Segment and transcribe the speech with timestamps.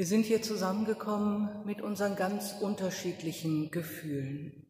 [0.00, 4.66] Wir sind hier zusammengekommen mit unseren ganz unterschiedlichen Gefühlen.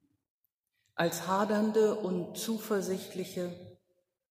[0.96, 3.78] Als hadernde und zuversichtliche,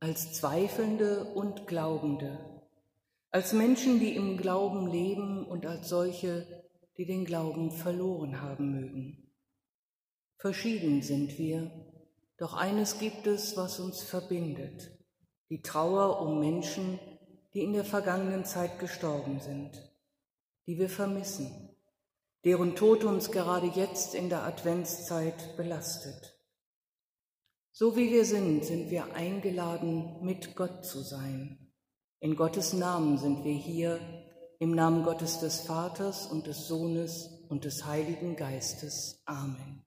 [0.01, 2.37] als zweifelnde und glaubende,
[3.31, 6.45] als Menschen, die im Glauben leben und als solche,
[6.97, 9.31] die den Glauben verloren haben mögen.
[10.35, 11.71] Verschieden sind wir,
[12.37, 14.91] doch eines gibt es, was uns verbindet,
[15.49, 16.99] die Trauer um Menschen,
[17.53, 19.88] die in der vergangenen Zeit gestorben sind
[20.69, 21.75] die wir vermissen,
[22.45, 26.37] deren Tod uns gerade jetzt in der Adventszeit belastet.
[27.71, 31.73] So wie wir sind, sind wir eingeladen, mit Gott zu sein.
[32.19, 33.99] In Gottes Namen sind wir hier,
[34.59, 39.23] im Namen Gottes des Vaters und des Sohnes und des Heiligen Geistes.
[39.25, 39.83] Amen.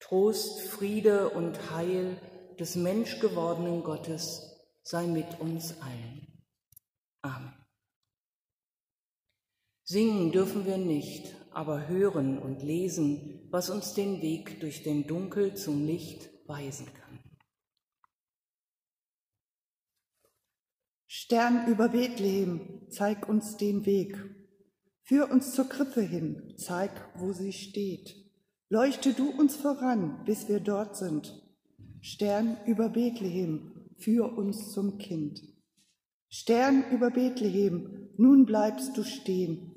[0.00, 2.20] Trost, Friede und Heil
[2.60, 6.44] des menschgewordenen Gottes sei mit uns allen.
[7.22, 7.61] Amen.
[9.92, 15.54] Singen dürfen wir nicht, aber hören und lesen, was uns den Weg durch den Dunkel
[15.54, 17.20] zum Licht weisen kann.
[21.06, 24.16] Stern über Bethlehem, zeig uns den Weg.
[25.02, 28.16] Führ uns zur Krippe hin, zeig, wo sie steht.
[28.70, 31.38] Leuchte du uns voran, bis wir dort sind.
[32.00, 35.42] Stern über Bethlehem, führ uns zum Kind.
[36.30, 39.71] Stern über Bethlehem, nun bleibst du stehen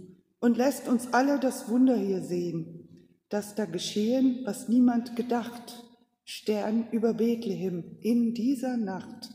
[0.46, 5.84] und lässt uns alle das Wunder hier sehen, dass da geschehen, was niemand gedacht,
[6.24, 9.32] Stern über Bethlehem in dieser Nacht.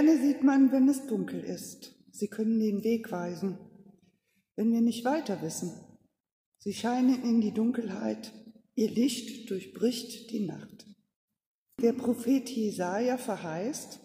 [0.00, 1.94] Sterne sieht man, wenn es dunkel ist.
[2.10, 3.58] Sie können den Weg weisen,
[4.56, 5.78] wenn wir nicht weiter wissen.
[6.56, 8.32] Sie scheinen in die Dunkelheit,
[8.76, 10.86] ihr Licht durchbricht die Nacht.
[11.82, 14.00] Der Prophet Jesaja verheißt,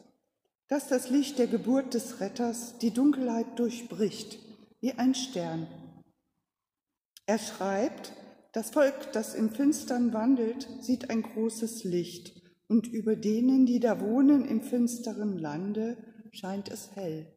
[0.68, 4.38] dass das Licht der Geburt des Retters die Dunkelheit durchbricht,
[4.82, 5.66] wie ein Stern.
[7.26, 8.12] Er schreibt,
[8.52, 14.02] das Volk, das im Finstern wandelt, sieht ein großes Licht und über denen, die da
[14.02, 15.98] wohnen im finsteren Lande,
[16.32, 17.28] scheint es hell.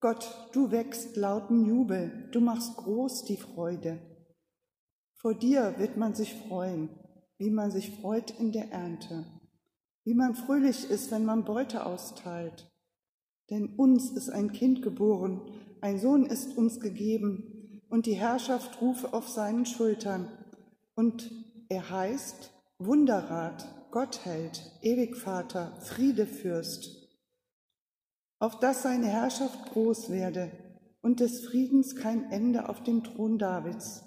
[0.00, 4.00] Gott, du wächst lauten Jubel, du machst groß die Freude.
[5.14, 6.88] Vor dir wird man sich freuen,
[7.38, 9.24] wie man sich freut in der Ernte,
[10.04, 12.68] wie man fröhlich ist, wenn man Beute austeilt.
[13.50, 15.40] Denn uns ist ein Kind geboren,
[15.80, 20.26] ein Sohn ist uns gegeben, und die Herrschaft rufe auf seinen Schultern.
[20.94, 21.30] Und
[21.68, 27.08] er heißt Wunderrat, Gottheld, Ewigvater, Friedefürst,
[28.38, 30.50] auf dass seine Herrschaft groß werde
[31.00, 34.04] und des Friedens kein Ende auf dem Thron Davids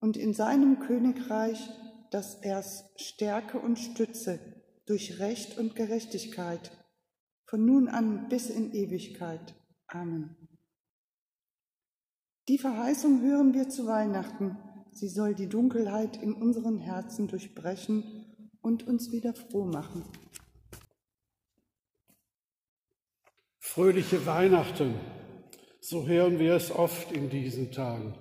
[0.00, 1.68] und in seinem Königreich,
[2.10, 4.38] dass er's stärke und stütze
[4.86, 6.70] durch Recht und Gerechtigkeit,
[7.46, 9.54] von nun an bis in Ewigkeit.
[9.86, 10.36] Amen.
[12.48, 14.58] Die Verheißung hören wir zu Weihnachten
[14.96, 20.04] sie soll die Dunkelheit in unseren Herzen durchbrechen und uns wieder froh machen.
[23.58, 24.94] Fröhliche Weihnachten,
[25.80, 28.14] so hören wir es oft in diesen Tagen.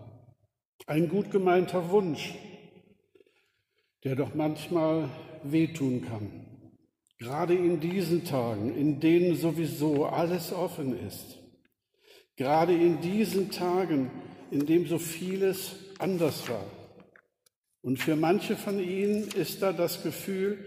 [0.87, 2.33] Ein gut gemeinter Wunsch,
[4.03, 5.09] der doch manchmal
[5.43, 6.43] wehtun kann.
[7.19, 11.39] Gerade in diesen Tagen, in denen sowieso alles offen ist.
[12.35, 14.11] Gerade in diesen Tagen,
[14.51, 16.65] in dem so vieles anders war.
[17.81, 20.57] Und für manche von ihnen ist da das Gefühl,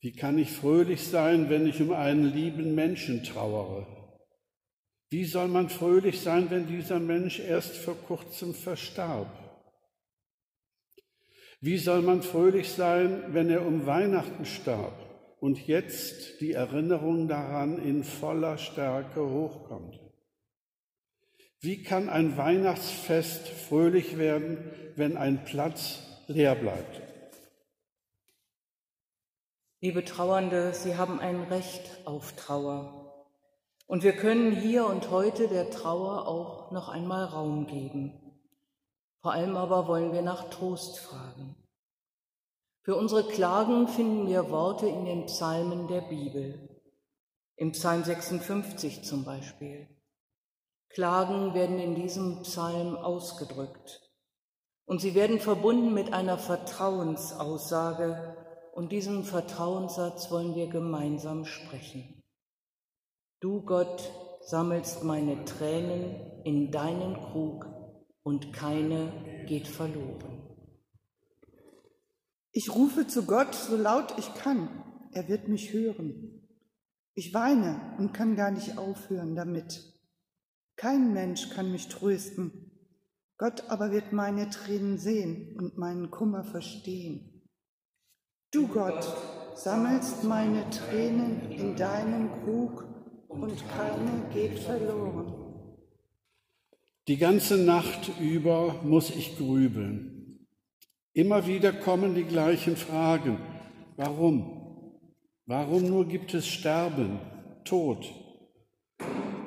[0.00, 3.86] wie kann ich fröhlich sein, wenn ich um einen lieben Menschen trauere?
[5.10, 9.30] Wie soll man fröhlich sein, wenn dieser Mensch erst vor kurzem verstarb?
[11.60, 14.98] Wie soll man fröhlich sein, wenn er um Weihnachten starb
[15.38, 20.01] und jetzt die Erinnerung daran in voller Stärke hochkommt?
[21.64, 24.58] Wie kann ein Weihnachtsfest fröhlich werden,
[24.96, 27.00] wenn ein Platz leer bleibt?
[29.80, 33.28] Liebe Trauernde, Sie haben ein Recht auf Trauer.
[33.86, 38.12] Und wir können hier und heute der Trauer auch noch einmal Raum geben.
[39.20, 41.54] Vor allem aber wollen wir nach Trost fragen.
[42.80, 46.80] Für unsere Klagen finden wir Worte in den Psalmen der Bibel.
[47.54, 49.86] Im Psalm 56 zum Beispiel.
[50.94, 54.10] Klagen werden in diesem Psalm ausgedrückt.
[54.84, 58.36] Und sie werden verbunden mit einer Vertrauensaussage.
[58.74, 62.22] Und diesen Vertrauenssatz wollen wir gemeinsam sprechen.
[63.40, 64.10] Du Gott
[64.40, 67.66] sammelst meine Tränen in deinen Krug
[68.22, 70.48] und keine geht verloren.
[72.52, 76.48] Ich rufe zu Gott so laut ich kann, er wird mich hören.
[77.14, 79.91] Ich weine und kann gar nicht aufhören damit.
[80.76, 82.70] Kein Mensch kann mich trösten.
[83.38, 87.42] Gott aber wird meine Tränen sehen und meinen Kummer verstehen.
[88.52, 89.04] Du Gott
[89.54, 92.84] sammelst meine Tränen in deinem Krug
[93.28, 95.42] und keine geht verloren.
[97.08, 100.46] Die ganze Nacht über muss ich grübeln.
[101.14, 103.38] Immer wieder kommen die gleichen Fragen.
[103.96, 104.98] Warum?
[105.46, 107.18] Warum nur gibt es Sterben,
[107.64, 108.21] Tod?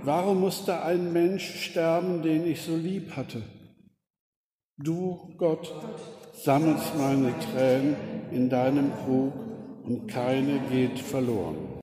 [0.06, 3.42] Warum musste ein Mensch sterben, den ich so lieb hatte?
[4.78, 5.74] Du, Gott,
[6.32, 9.34] sammelst meine Tränen in deinem Krug
[9.84, 11.80] und keine geht verloren.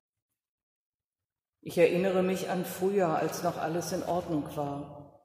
[1.63, 5.21] Ich erinnere mich an früher, als noch alles in Ordnung war.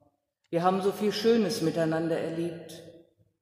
[0.49, 2.81] Wir haben so viel Schönes miteinander erlebt.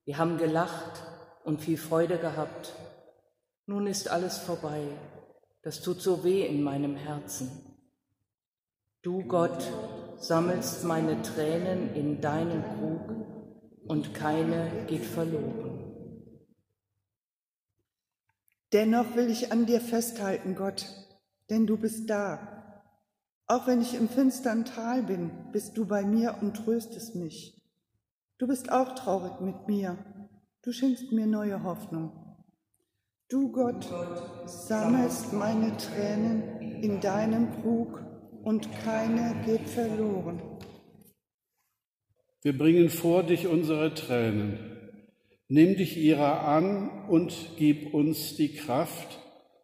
[0.04, 1.02] Wir haben gelacht
[1.46, 2.74] und viel Freude gehabt.
[3.68, 4.82] Nun ist alles vorbei.
[5.62, 7.75] Das tut so weh in meinem Herzen.
[9.06, 9.72] Du Gott
[10.18, 13.28] sammelst meine Tränen in deinen Krug
[13.88, 16.24] und keine geht verloren.
[18.74, 20.88] Dennoch will ich an dir festhalten, Gott,
[21.52, 22.82] denn du bist da.
[23.46, 27.62] Auch wenn ich im finstern Tal bin, bist du bei mir und tröstest mich.
[28.40, 30.00] Du bist auch traurig mit mir.
[30.64, 32.40] Du schenkst mir neue Hoffnung.
[33.30, 33.88] Du Gott
[34.48, 38.05] sammelst meine Tränen in deinem Krug
[38.46, 40.42] und keine geht verloren.
[42.42, 44.60] Wir bringen vor dich unsere Tränen.
[45.48, 49.20] Nimm dich ihrer an und gib uns die Kraft,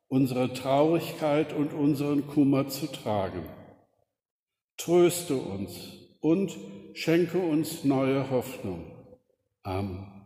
[0.07, 3.45] unsere Traurigkeit und unseren Kummer zu tragen.
[4.77, 6.57] Tröste uns und
[6.93, 8.91] schenke uns neue Hoffnung.
[9.63, 10.20] Amen.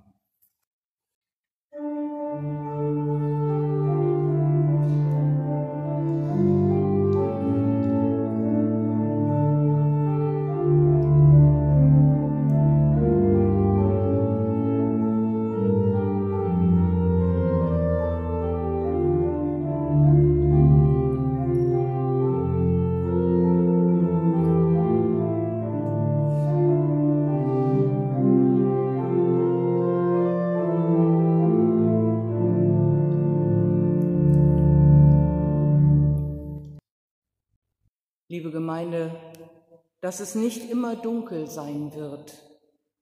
[40.16, 42.42] Dass es nicht immer dunkel sein wird,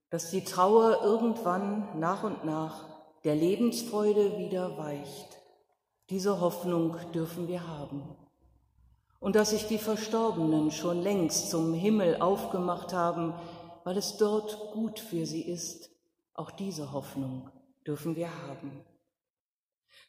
[0.10, 2.88] dass die Trauer irgendwann nach und nach
[3.24, 5.40] der Lebensfreude wieder weicht.
[6.10, 8.02] Diese Hoffnung dürfen wir haben.
[9.20, 13.36] Und dass sich die Verstorbenen schon längst zum Himmel aufgemacht haben,
[13.84, 15.92] weil es dort gut für sie ist,
[16.34, 17.52] auch diese Hoffnung
[17.86, 18.84] dürfen wir haben.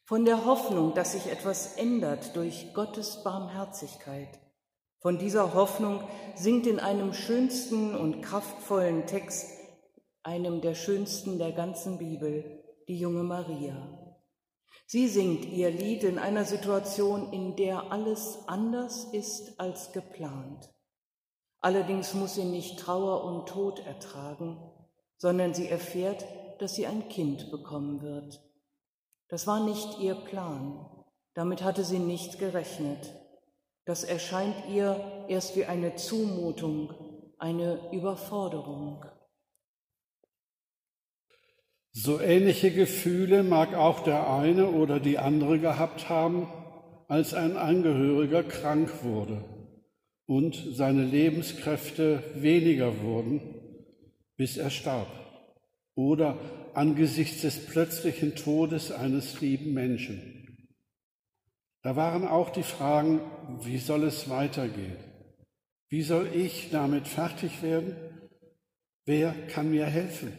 [0.05, 4.39] Von der Hoffnung, dass sich etwas ändert durch Gottes Barmherzigkeit,
[5.05, 6.01] von dieser Hoffnung
[6.33, 9.45] singt in einem schönsten und kraftvollen Text,
[10.23, 14.17] einem der schönsten der ganzen Bibel, die junge Maria.
[14.87, 20.73] Sie singt ihr Lied in einer Situation, in der alles anders ist als geplant.
[21.59, 24.57] Allerdings muss sie nicht Trauer und Tod ertragen,
[25.17, 26.25] sondern sie erfährt,
[26.57, 28.41] dass sie ein Kind bekommen wird.
[29.27, 30.83] Das war nicht ihr Plan,
[31.35, 33.13] damit hatte sie nicht gerechnet.
[33.85, 36.93] Das erscheint ihr erst wie eine Zumutung,
[37.37, 39.05] eine Überforderung.
[41.91, 46.47] So ähnliche Gefühle mag auch der eine oder die andere gehabt haben,
[47.07, 49.45] als ein Angehöriger krank wurde
[50.25, 53.39] und seine Lebenskräfte weniger wurden,
[54.35, 55.07] bis er starb.
[55.93, 56.37] Oder
[56.73, 60.34] angesichts des plötzlichen Todes eines lieben Menschen.
[61.85, 63.21] Da waren auch die Fragen,
[63.61, 64.97] wie soll es weitergehen?
[65.87, 67.95] Wie soll ich damit fertig werden?
[69.05, 70.35] Wer kann mir helfen?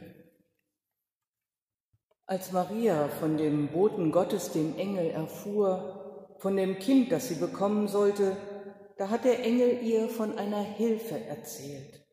[2.27, 7.87] Als Maria von dem Boten Gottes, dem Engel, erfuhr, von dem Kind, das sie bekommen
[7.87, 8.37] sollte,
[8.99, 12.05] da hat der Engel ihr von einer Hilfe erzählt.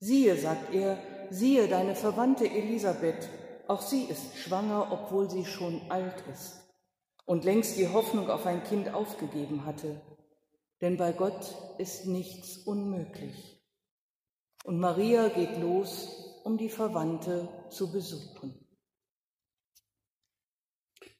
[0.00, 0.96] Siehe, sagt er,
[1.28, 3.28] siehe deine Verwandte Elisabeth,
[3.66, 6.67] auch sie ist schwanger, obwohl sie schon alt ist
[7.28, 10.00] und längst die Hoffnung auf ein Kind aufgegeben hatte.
[10.80, 13.62] Denn bei Gott ist nichts unmöglich.
[14.64, 18.54] Und Maria geht los, um die Verwandte zu besuchen.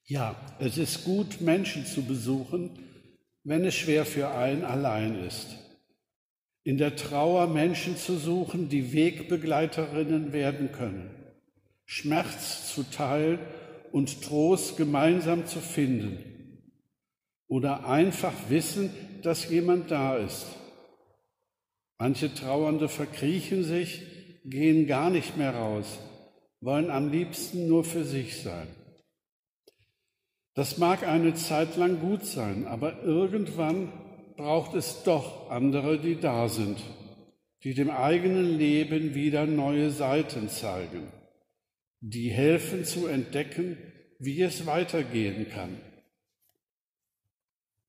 [0.05, 2.79] Ja, es ist gut, Menschen zu besuchen,
[3.45, 5.59] wenn es schwer für einen allein ist.
[6.65, 11.11] In der Trauer Menschen zu suchen, die Wegbegleiterinnen werden können.
[11.85, 13.41] Schmerz zu teilen
[13.93, 16.19] und Trost gemeinsam zu finden.
[17.47, 18.91] Oder einfach wissen,
[19.23, 20.47] dass jemand da ist.
[21.99, 24.03] Manche Trauernde verkriechen sich,
[24.45, 25.99] gehen gar nicht mehr raus,
[26.61, 28.69] wollen am liebsten nur für sich sein.
[30.55, 33.93] Das mag eine Zeit lang gut sein, aber irgendwann
[34.37, 36.79] braucht es doch andere, die da sind,
[37.65, 41.09] die dem eigenen Leben wieder neue Seiten zeigen,
[42.01, 43.77] die helfen zu entdecken,
[44.19, 45.81] wie es weitergehen kann.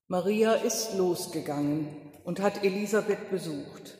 [0.07, 1.87] Maria ist losgegangen
[2.23, 3.99] und hat Elisabeth besucht.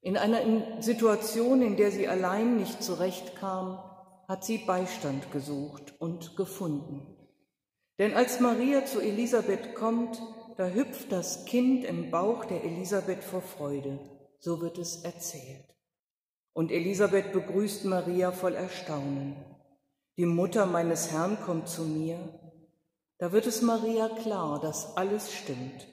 [0.00, 3.82] In einer Situation, in der sie allein nicht zurechtkam,
[4.28, 7.16] hat sie Beistand gesucht und gefunden.
[7.98, 10.20] Denn als Maria zu Elisabeth kommt,
[10.56, 13.98] da hüpft das Kind im Bauch der Elisabeth vor Freude,
[14.38, 15.71] so wird es erzählt.
[16.52, 19.36] Und Elisabeth begrüßt Maria voll Erstaunen.
[20.16, 22.18] Die Mutter meines Herrn kommt zu mir.
[23.18, 25.88] Da wird es Maria klar, dass alles stimmt.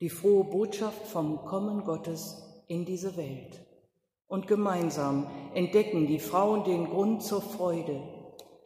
[0.00, 3.66] Die frohe Botschaft vom Kommen Gottes in diese Welt.
[4.26, 8.02] Und gemeinsam entdecken die Frauen den Grund zur Freude,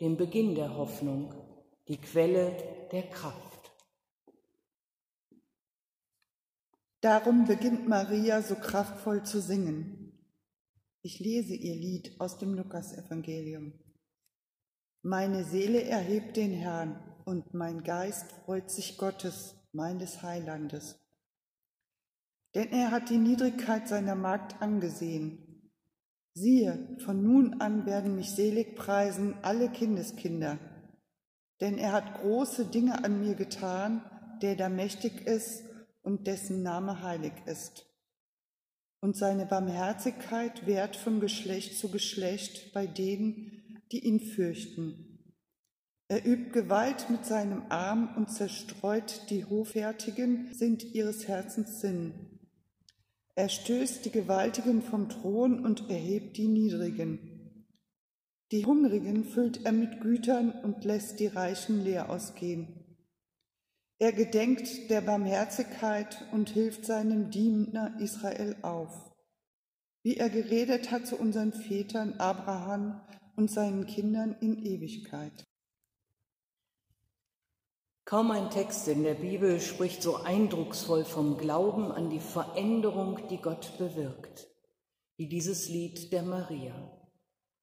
[0.01, 1.33] den Beginn der Hoffnung
[1.89, 2.57] die Quelle
[2.93, 3.73] der Kraft.
[7.01, 10.02] Darum beginnt Maria so kraftvoll zu singen.
[11.03, 13.73] Ich lese ihr Lied aus dem Lukasevangelium.
[15.03, 20.99] Meine Seele erhebt den Herrn und mein Geist freut sich Gottes, meines Heilandes.
[22.55, 25.71] Denn er hat die Niedrigkeit seiner Magd angesehen.
[26.35, 30.59] Siehe, von nun an werden mich selig preisen alle Kindeskinder
[31.63, 34.03] denn er hat große Dinge an mir getan,
[34.43, 35.63] der da mächtig ist
[36.03, 37.87] und dessen Name heilig ist.
[39.03, 45.19] Und seine Barmherzigkeit währt von Geschlecht zu Geschlecht bei denen, die ihn fürchten.
[46.07, 52.39] Er übt Gewalt mit seinem Arm und zerstreut die Hoffärtigen, sind ihres Herzens Sinn.
[53.35, 57.67] Er stößt die Gewaltigen vom Thron und erhebt die Niedrigen.
[58.53, 62.82] Die Hungrigen füllt er mit Gütern und lässt die Reichen leer ausgehen.
[64.03, 69.13] Er gedenkt der Barmherzigkeit und hilft seinem Diener Israel auf,
[70.03, 73.01] wie er geredet hat zu unseren Vätern Abraham
[73.37, 75.45] und seinen Kindern in Ewigkeit.
[78.05, 83.41] Kaum ein Text in der Bibel spricht so eindrucksvoll vom Glauben an die Veränderung, die
[83.41, 84.49] Gott bewirkt,
[85.17, 86.75] wie dieses Lied der Maria.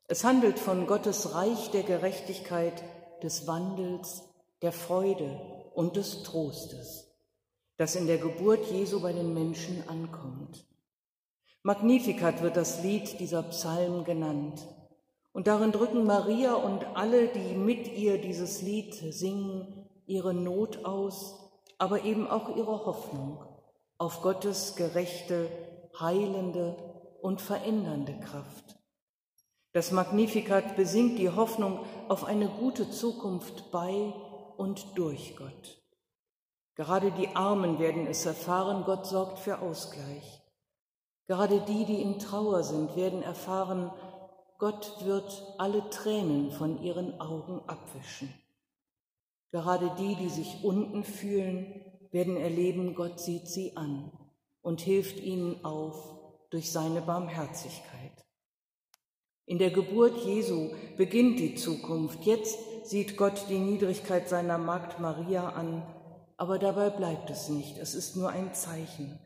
[0.07, 2.81] Es handelt von Gottes Reich der Gerechtigkeit,
[3.23, 4.23] des Wandels,
[4.61, 7.09] der Freude und des Trostes,
[7.77, 10.65] das in der Geburt Jesu bei den Menschen ankommt.
[11.63, 14.67] Magnificat wird das Lied dieser Psalm genannt.
[15.31, 21.49] Und darin drücken Maria und alle, die mit ihr dieses Lied singen, ihre Not aus,
[21.77, 23.45] aber eben auch ihre Hoffnung
[23.97, 25.47] auf Gottes gerechte,
[25.97, 26.75] heilende
[27.21, 28.77] und verändernde Kraft.
[29.71, 34.13] Das Magnificat besingt die Hoffnung auf eine gute Zukunft bei
[34.59, 35.81] und durch Gott.
[36.75, 40.41] Gerade die Armen werden es erfahren, Gott sorgt für Ausgleich.
[41.27, 43.91] Gerade die, die in Trauer sind, werden erfahren,
[44.57, 48.33] Gott wird alle Tränen von ihren Augen abwischen.
[49.51, 54.11] Gerade die, die sich unten fühlen, werden erleben, Gott sieht sie an
[54.61, 56.17] und hilft ihnen auf
[56.49, 58.25] durch seine Barmherzigkeit.
[59.45, 62.23] In der Geburt Jesu beginnt die Zukunft.
[62.25, 65.83] Jetzt sieht Gott die Niedrigkeit seiner Magd Maria an,
[66.37, 67.77] aber dabei bleibt es nicht.
[67.77, 69.19] Es ist nur ein Zeichen,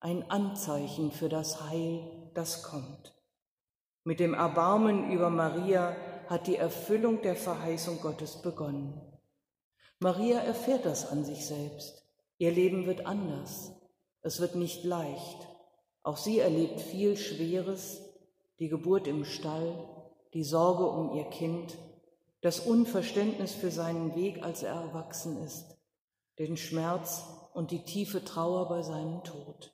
[0.00, 2.00] ein Anzeichen für das Heil,
[2.32, 3.14] das kommt.
[4.04, 5.94] Mit dem Erbarmen über Maria
[6.28, 8.98] hat die Erfüllung der Verheißung Gottes begonnen.
[9.98, 12.06] Maria erfährt das an sich selbst.
[12.38, 13.72] Ihr Leben wird anders.
[14.22, 15.48] Es wird nicht leicht.
[16.02, 18.00] Auch sie erlebt viel Schweres,
[18.58, 19.74] die Geburt im Stall,
[20.32, 21.76] die Sorge um ihr Kind,
[22.42, 25.78] das Unverständnis für seinen Weg, als er erwachsen ist,
[26.38, 27.24] den Schmerz
[27.54, 29.72] und die tiefe Trauer bei seinem Tod.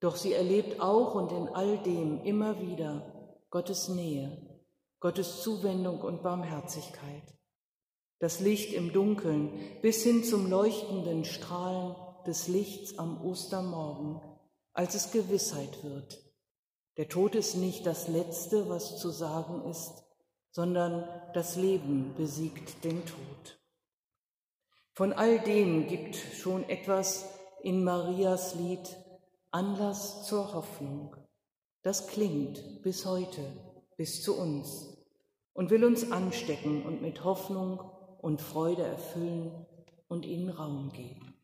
[0.00, 4.60] Doch sie erlebt auch und in all dem immer wieder Gottes Nähe,
[4.98, 7.22] Gottes Zuwendung und Barmherzigkeit.
[8.18, 11.94] Das Licht im Dunkeln bis hin zum leuchtenden Strahlen
[12.26, 14.20] des Lichts am Ostermorgen,
[14.72, 16.20] als es Gewissheit wird.
[16.96, 20.03] Der Tod ist nicht das Letzte, was zu sagen ist,
[20.54, 23.58] sondern das Leben besiegt den Tod.
[24.92, 27.28] Von all dem gibt schon etwas
[27.64, 28.96] in Marias Lied
[29.50, 31.16] Anlass zur Hoffnung.
[31.82, 33.42] Das klingt bis heute,
[33.96, 34.96] bis zu uns
[35.54, 37.80] und will uns anstecken und mit Hoffnung
[38.18, 39.66] und Freude erfüllen
[40.06, 41.34] und ihnen Raum geben.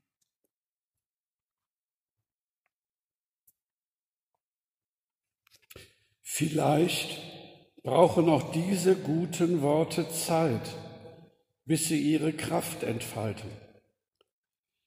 [6.23, 7.39] Vielleicht
[7.82, 10.74] brauchen auch diese guten Worte Zeit,
[11.64, 13.50] bis sie ihre Kraft entfalten.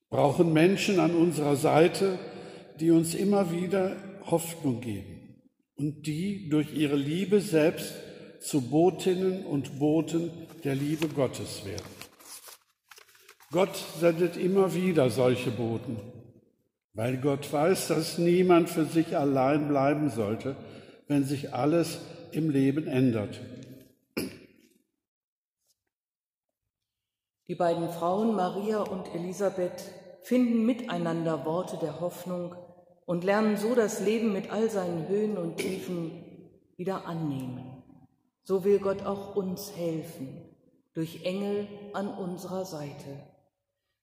[0.10, 2.20] Brauchen Menschen an unserer Seite,
[2.80, 3.96] die uns immer wieder
[4.30, 5.42] Hoffnung geben
[5.76, 7.94] und die durch ihre Liebe selbst
[8.40, 10.32] zu Botinnen und Boten
[10.64, 11.86] der Liebe Gottes werden.
[13.52, 15.98] Gott sendet immer wieder solche Boten,
[16.94, 20.56] weil Gott weiß, dass niemand für sich allein bleiben sollte,
[21.08, 22.00] wenn sich alles
[22.36, 23.40] im Leben ändert.
[27.48, 29.92] Die beiden Frauen Maria und Elisabeth
[30.22, 32.56] finden miteinander Worte der Hoffnung
[33.06, 36.24] und lernen so das Leben mit all seinen Höhen und Tiefen
[36.78, 37.84] wieder annehmen.
[38.44, 40.56] So will Gott auch uns helfen,
[40.94, 43.28] durch Engel an unserer Seite,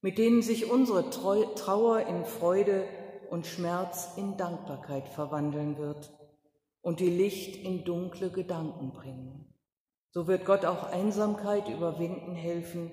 [0.02, 2.84] mit denen sich unsere Trauer in Freude
[3.30, 6.19] und Schmerz in Dankbarkeit verwandeln wird
[6.82, 9.46] und die Licht in dunkle Gedanken bringen.
[10.12, 12.90] So wird Gott auch Einsamkeit überwinden helfen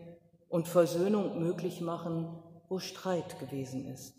[0.49, 2.27] und Versöhnung möglich machen,
[2.69, 4.13] wo Streit gewesen ist.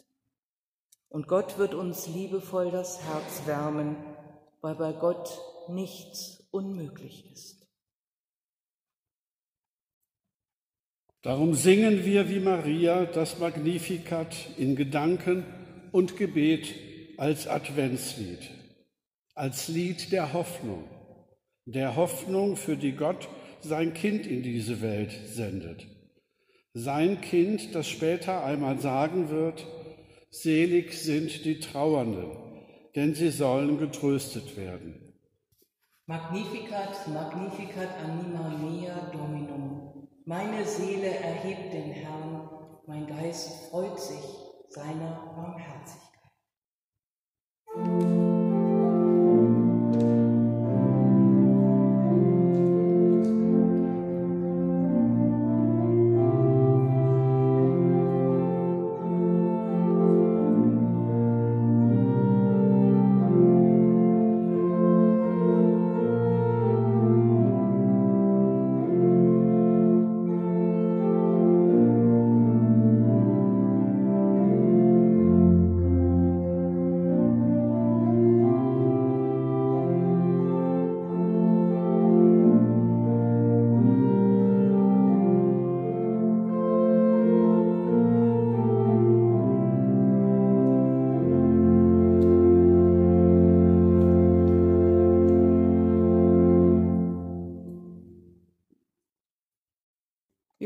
[1.09, 3.97] Und Gott wird uns liebevoll das Herz wärmen,
[4.61, 7.67] weil bei Gott nichts unmöglich ist.
[11.23, 15.45] Darum singen wir wie Maria das Magnificat in Gedanken
[15.93, 16.75] und Gebet
[17.17, 18.58] als Adventslied
[19.39, 20.85] als Lied der Hoffnung,
[21.65, 23.29] der Hoffnung, für die Gott
[23.61, 25.87] sein Kind in diese Welt sendet.
[26.75, 29.65] Sein Kind, das später einmal sagen wird,
[30.31, 32.31] selig sind die Trauernden,
[32.97, 35.15] denn sie sollen getröstet werden.
[36.07, 40.09] Magnificat, magnificat anima mea Dominum.
[40.25, 42.49] Meine Seele erhebt den Herrn,
[42.87, 44.25] mein Geist freut sich
[44.69, 46.08] seiner Barmherzigkeit.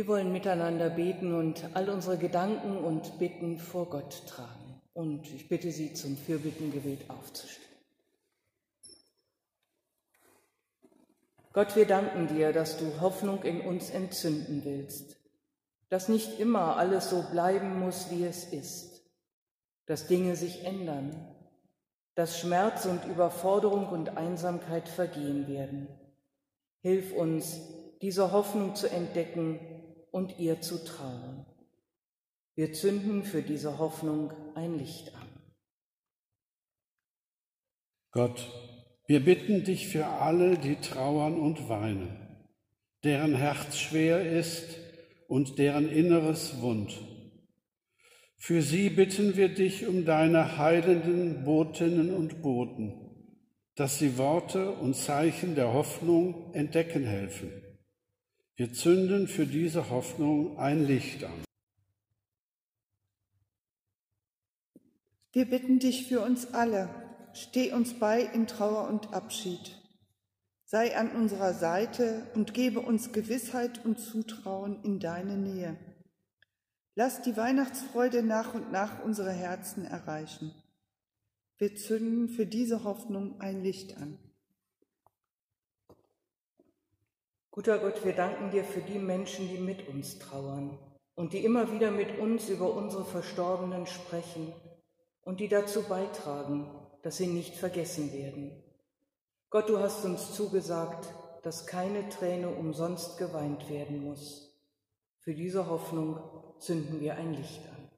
[0.02, 4.80] Wir wollen miteinander beten und all unsere Gedanken und Bitten vor Gott tragen.
[4.94, 7.62] Und ich bitte Sie zum Fürbittengebet aufzustehen.
[11.52, 15.18] Gott, wir danken dir, dass du Hoffnung in uns entzünden willst,
[15.88, 19.04] dass nicht immer alles so bleiben muss, wie es ist,
[19.86, 21.32] dass Dinge sich ändern,
[22.16, 25.86] dass Schmerz und Überforderung und Einsamkeit vergehen werden.
[26.80, 27.60] Hilf uns,
[28.00, 29.60] diese Hoffnung zu entdecken
[30.12, 31.44] und ihr zu trauen.
[32.54, 35.28] Wir zünden für diese Hoffnung ein Licht an.
[38.12, 38.46] Gott,
[39.06, 42.44] wir bitten dich für alle, die trauern und weinen,
[43.02, 44.78] deren Herz schwer ist
[45.28, 47.00] und deren Inneres wund.
[48.36, 52.92] Für sie bitten wir dich um deine heilenden Botinnen und Boten,
[53.76, 57.50] dass sie Worte und Zeichen der Hoffnung entdecken helfen
[58.56, 61.44] wir zünden für diese Hoffnung ein Licht an.
[65.32, 66.90] Wir bitten dich für uns alle,
[67.32, 69.78] steh uns bei in Trauer und Abschied.
[70.66, 75.76] Sei an unserer Seite und gebe uns Gewissheit und Zutrauen in deine Nähe.
[76.94, 80.54] Lass die Weihnachtsfreude nach und nach unsere Herzen erreichen.
[81.56, 84.18] Wir zünden für diese Hoffnung ein Licht an.
[87.52, 90.78] Guter Gott, wir danken dir für die Menschen, die mit uns trauern
[91.14, 94.54] und die immer wieder mit uns über unsere Verstorbenen sprechen
[95.20, 96.66] und die dazu beitragen,
[97.02, 98.52] dass sie nicht vergessen werden.
[99.50, 101.12] Gott, du hast uns zugesagt,
[101.42, 104.58] dass keine Träne umsonst geweint werden muss.
[105.18, 106.20] Für diese Hoffnung
[106.58, 107.90] zünden wir ein Licht an.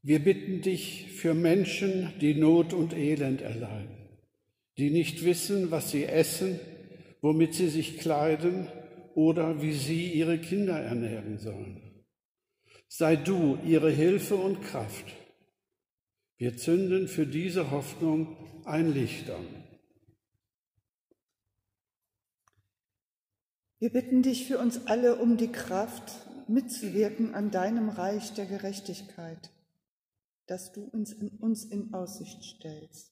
[0.00, 4.01] Wir bitten dich für Menschen, die Not und Elend erleiden,
[4.78, 6.58] die nicht wissen, was sie essen,
[7.20, 8.68] womit sie sich kleiden
[9.14, 12.04] oder wie sie ihre Kinder ernähren sollen.
[12.88, 15.04] Sei du ihre Hilfe und Kraft.
[16.36, 19.46] Wir zünden für diese Hoffnung ein Licht an.
[23.78, 26.12] Wir bitten dich für uns alle um die Kraft,
[26.48, 29.50] mitzuwirken an deinem Reich der Gerechtigkeit
[30.46, 33.11] das du uns in, uns in Aussicht stellst.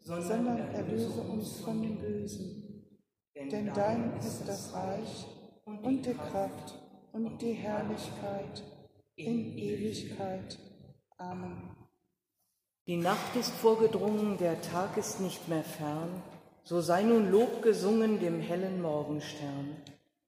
[0.00, 2.86] sondern erlöse uns von dem Bösen.
[3.34, 5.26] Denn dein ist das Reich
[5.64, 6.74] und die Kraft
[7.12, 8.62] und die Herrlichkeit
[9.16, 10.58] in Ewigkeit.
[11.16, 11.76] Amen.
[12.86, 16.22] Die Nacht ist vorgedrungen, der Tag ist nicht mehr fern,
[16.64, 19.76] so sei nun Lob gesungen dem hellen Morgenstern.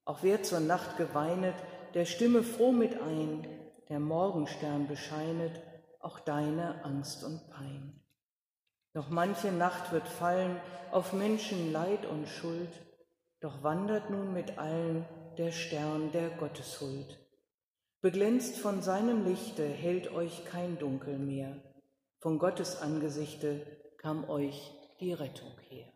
[0.05, 1.55] Auch wer zur Nacht geweinet,
[1.93, 3.47] der stimme froh mit ein,
[3.89, 5.59] der Morgenstern bescheinet,
[5.99, 8.02] auch deine Angst und Pein.
[8.93, 12.69] Doch manche Nacht wird fallen auf Menschen Leid und Schuld,
[13.39, 15.05] doch wandert nun mit allen
[15.37, 17.19] der Stern der Gotteshuld.
[18.01, 21.55] Beglänzt von seinem Lichte hält euch kein Dunkel mehr,
[22.19, 23.65] von Gottes Angesichte
[23.97, 25.91] kam euch die Rettung her.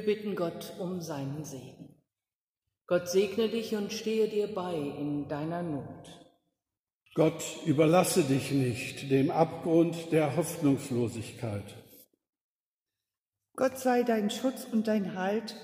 [0.00, 1.94] Wir bitten Gott um seinen Segen.
[2.86, 6.32] Gott segne dich und stehe dir bei in deiner Not.
[7.14, 11.76] Gott überlasse dich nicht dem Abgrund der Hoffnungslosigkeit.
[13.56, 15.54] Gott sei dein Schutz und dein Halt,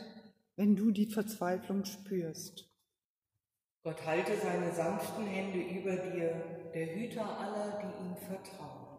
[0.56, 2.70] wenn du die Verzweiflung spürst.
[3.84, 8.98] Gott halte seine sanften Hände über dir, der Hüter aller, die ihm vertrauen.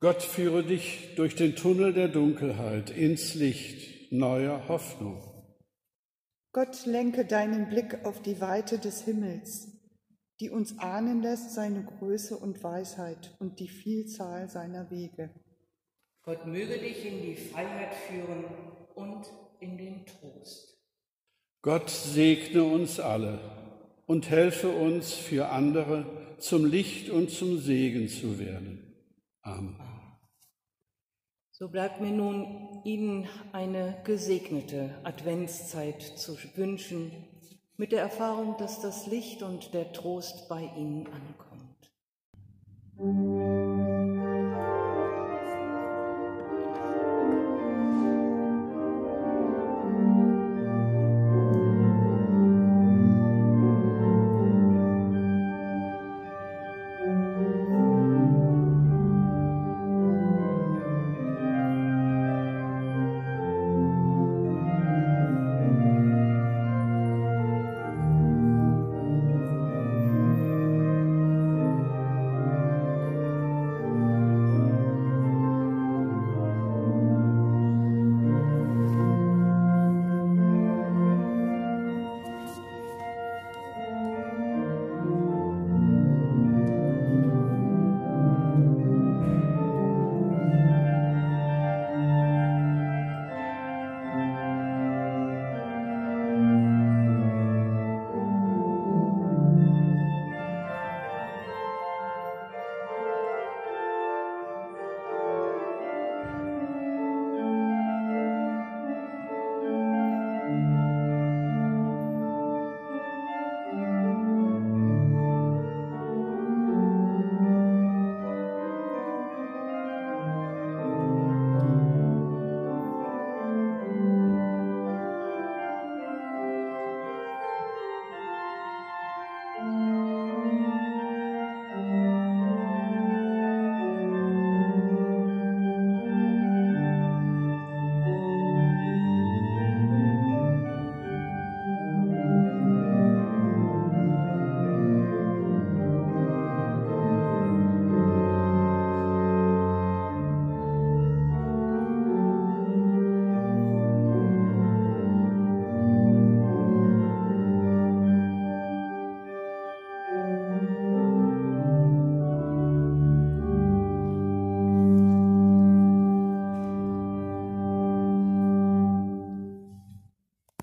[0.00, 5.22] Gott führe dich durch den Tunnel der Dunkelheit ins Licht neuer Hoffnung.
[6.52, 9.68] Gott lenke deinen Blick auf die Weite des Himmels,
[10.40, 15.30] die uns ahnen lässt seine Größe und Weisheit und die Vielzahl seiner Wege.
[16.22, 18.44] Gott möge dich in die Freiheit führen
[18.94, 19.26] und
[19.60, 20.78] in den Trost.
[21.62, 23.40] Gott segne uns alle
[24.06, 26.06] und helfe uns für andere
[26.38, 28.94] zum Licht und zum Segen zu werden.
[29.42, 29.97] Amen.
[31.60, 37.10] So bleibt mir nun Ihnen eine gesegnete Adventszeit zu wünschen,
[37.76, 41.90] mit der Erfahrung, dass das Licht und der Trost bei Ihnen ankommt.